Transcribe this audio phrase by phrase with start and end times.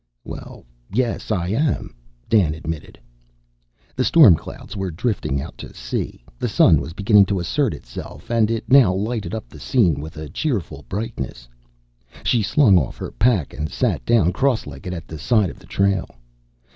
[0.23, 1.93] "Well, yes, I am."
[2.27, 2.97] Dan admitted.
[3.95, 8.31] The storm clouds were drifting out to sea; the sun was beginning to assert itself,
[8.31, 11.47] and it now lighted up the scene with a cheerful brightness.
[12.23, 15.67] She slung off her pack and sat down cross legged at the side of the
[15.67, 16.07] trail.